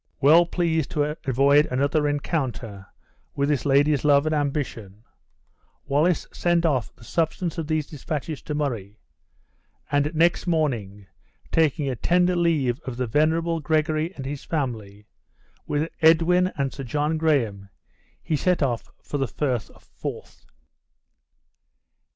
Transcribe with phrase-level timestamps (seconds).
[0.19, 2.87] Well pleased to avoid another rencounter
[3.35, 5.03] with this lady's love and ambition,
[5.85, 8.97] Wallace sent off the substance of these dispatches to Murray;
[9.91, 11.05] and next morning,
[11.51, 15.05] taking a tender leave of the venerable Gregory and his family,
[15.67, 17.69] with Edwin and Sir John Graham,
[18.23, 20.47] he set off for the Frith of Forth.